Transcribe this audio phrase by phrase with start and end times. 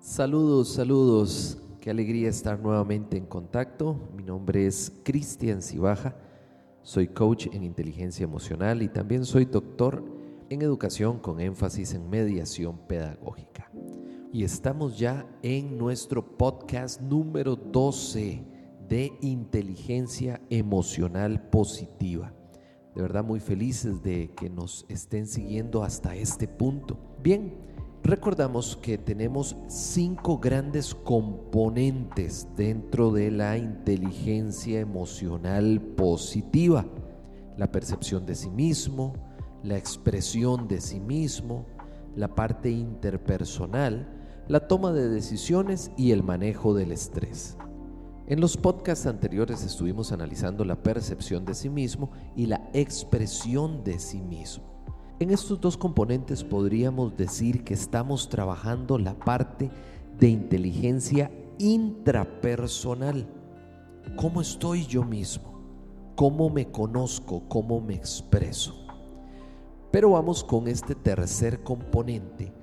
[0.00, 1.58] Saludos, saludos.
[1.78, 4.00] Qué alegría estar nuevamente en contacto.
[4.16, 6.16] Mi nombre es Cristian Cibaja.
[6.82, 10.02] Soy coach en inteligencia emocional y también soy doctor
[10.48, 13.70] en educación con énfasis en mediación pedagógica.
[14.32, 18.42] Y estamos ya en nuestro podcast número 12
[18.88, 22.32] de inteligencia emocional positiva.
[22.94, 26.96] De verdad muy felices de que nos estén siguiendo hasta este punto.
[27.22, 27.69] Bien,
[28.02, 36.86] recordamos que tenemos cinco grandes componentes dentro de la inteligencia emocional positiva.
[37.56, 39.12] La percepción de sí mismo,
[39.62, 41.66] la expresión de sí mismo,
[42.16, 44.08] la parte interpersonal,
[44.48, 47.56] la toma de decisiones y el manejo del estrés.
[48.26, 53.98] En los podcasts anteriores estuvimos analizando la percepción de sí mismo y la expresión de
[53.98, 54.79] sí mismo.
[55.20, 59.70] En estos dos componentes podríamos decir que estamos trabajando la parte
[60.18, 63.28] de inteligencia intrapersonal.
[64.16, 65.60] ¿Cómo estoy yo mismo?
[66.16, 67.46] ¿Cómo me conozco?
[67.48, 68.74] ¿Cómo me expreso?
[69.90, 72.54] Pero vamos con este tercer componente,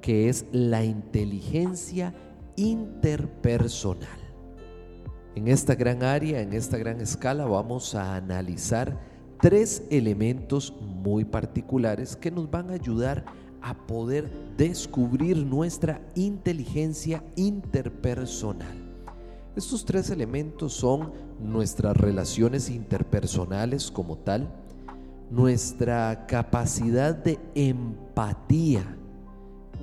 [0.00, 2.14] que es la inteligencia
[2.56, 4.20] interpersonal.
[5.34, 12.16] En esta gran área, en esta gran escala, vamos a analizar tres elementos muy particulares
[12.16, 13.24] que nos van a ayudar
[13.62, 18.86] a poder descubrir nuestra inteligencia interpersonal.
[19.56, 24.48] Estos tres elementos son nuestras relaciones interpersonales como tal,
[25.30, 28.96] nuestra capacidad de empatía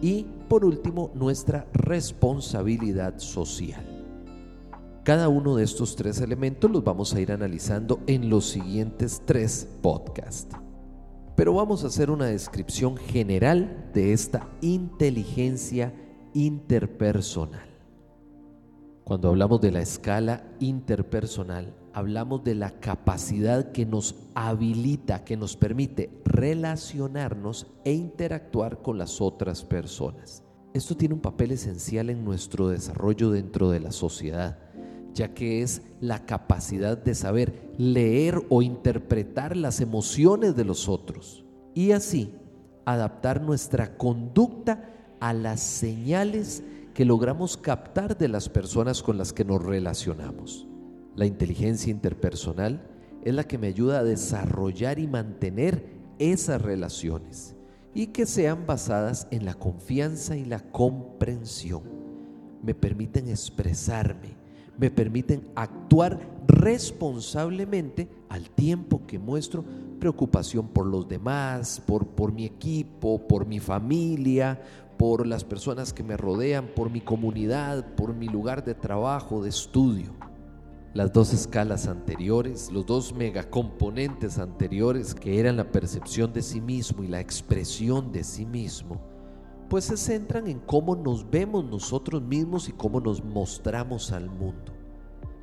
[0.02, 3.93] y por último nuestra responsabilidad social.
[5.04, 9.68] Cada uno de estos tres elementos los vamos a ir analizando en los siguientes tres
[9.82, 10.56] podcasts.
[11.36, 15.94] Pero vamos a hacer una descripción general de esta inteligencia
[16.34, 17.68] interpersonal.
[19.04, 25.58] Cuando hablamos de la escala interpersonal, hablamos de la capacidad que nos habilita, que nos
[25.58, 30.44] permite relacionarnos e interactuar con las otras personas.
[30.74, 34.64] Esto tiene un papel esencial en nuestro desarrollo dentro de la sociedad
[35.14, 41.46] ya que es la capacidad de saber leer o interpretar las emociones de los otros
[41.74, 42.34] y así
[42.86, 46.64] adaptar nuestra conducta a las señales
[46.94, 50.68] que logramos captar de las personas con las que nos relacionamos.
[51.16, 52.88] La inteligencia interpersonal
[53.24, 55.86] es la que me ayuda a desarrollar y mantener
[56.20, 57.56] esas relaciones
[57.94, 61.84] y que sean basadas en la confianza y la comprensión.
[62.62, 64.36] Me permiten expresarme,
[64.78, 69.64] me permiten actuar responsablemente al tiempo que muestro
[70.00, 74.62] preocupación por los demás, por, mi equipo, por mi familia,
[74.98, 79.50] por las personas que me rodean, por mi comunidad, por mi lugar de trabajo, de
[79.50, 80.12] estudio.
[80.94, 87.04] Las dos escalas anteriores, los dos megacomponentes anteriores que eran la percepción de sí mismo
[87.04, 89.02] y la expresión de sí mismo,
[89.70, 94.74] pues se centran en cómo nos vemos nosotros mismos y cómo nos mostramos al mundo.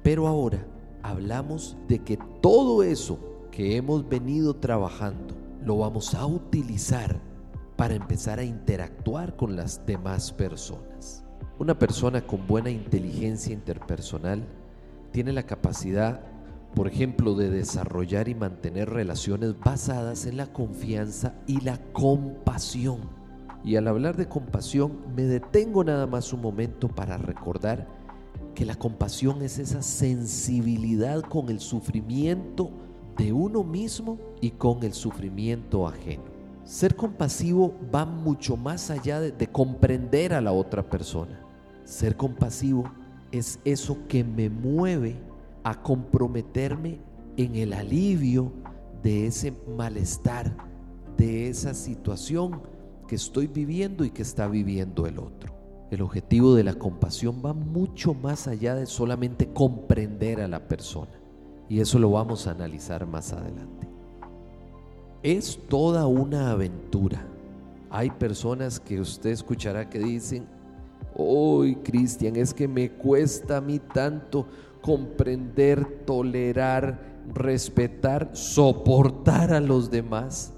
[0.02, 0.66] Pero ahora
[1.02, 3.18] hablamos de que todo eso
[3.50, 7.20] que hemos venido trabajando lo vamos a utilizar
[7.76, 11.24] para empezar a interactuar con las demás personas.
[11.58, 14.46] Una persona con buena inteligencia interpersonal
[15.12, 16.22] tiene la capacidad,
[16.74, 23.19] por ejemplo, de desarrollar y mantener relaciones basadas en la confianza y la compasión
[23.64, 27.86] y al hablar de compasión, me detengo nada más un momento para recordar
[28.54, 32.70] que la compasión es esa sensibilidad con el sufrimiento
[33.16, 36.22] de uno mismo y con el sufrimiento ajeno.
[36.64, 41.40] Ser compasivo va mucho más allá de, de, comprender a la otra persona.
[41.84, 42.84] Ser compasivo
[43.32, 45.16] es eso que me mueve
[45.64, 46.98] a comprometerme
[47.36, 48.52] en el alivio
[49.02, 50.54] de ese malestar,
[51.16, 52.62] de esa situación
[53.10, 55.52] que estoy viviendo y que está viviendo el otro.
[55.90, 61.10] El objetivo de la compasión va mucho más allá de solamente comprender a la persona.
[61.68, 63.88] Y eso lo vamos a analizar más adelante.
[65.24, 67.26] Es toda una aventura.
[67.90, 70.46] Hay personas que usted escuchará que dicen,
[71.16, 74.46] hoy Cristian, es que me cuesta a mí tanto
[74.82, 80.52] comprender, tolerar, respetar, soportar a los demás.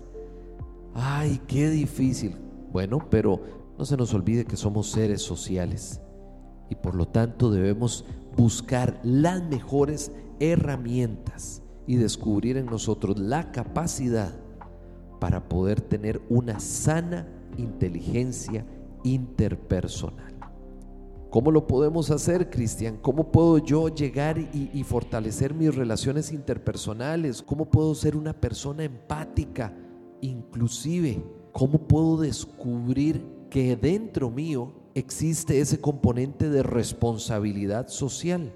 [0.92, 2.41] Ay, qué difícil.
[2.72, 3.40] Bueno, pero
[3.78, 6.00] no se nos olvide que somos seres sociales
[6.70, 10.10] y por lo tanto debemos buscar las mejores
[10.40, 14.32] herramientas y descubrir en nosotros la capacidad
[15.20, 17.28] para poder tener una sana
[17.58, 18.64] inteligencia
[19.04, 20.32] interpersonal.
[21.28, 22.98] ¿Cómo lo podemos hacer, Cristian?
[23.00, 27.42] ¿Cómo puedo yo llegar y, y, fortalecer mis relaciones interpersonales?
[27.42, 29.74] ¿Cómo puedo ser una persona empática?
[30.20, 38.52] Inclusive, ¿cómo puedo descubrir que dentro mío existe ese componente de responsabilidad social?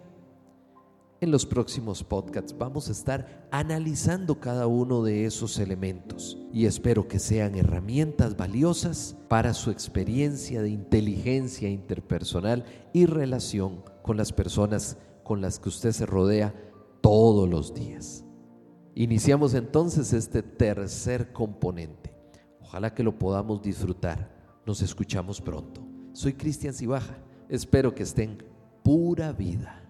[1.20, 7.08] En los próximos podcasts vamos a estar analizando cada uno de esos elementos y espero
[7.08, 14.98] que sean herramientas valiosas para su experiencia de inteligencia interpersonal y relación con las personas
[15.24, 16.54] con las que usted se rodea
[17.00, 18.24] todos los días.
[18.94, 22.15] Iniciamos entonces este tercer componente.
[22.66, 24.28] Ojalá que lo podamos disfrutar.
[24.66, 25.86] Nos escuchamos pronto.
[26.12, 27.16] Soy Cristian Cibaja.
[27.48, 28.38] Espero que estén
[28.82, 29.85] pura vida.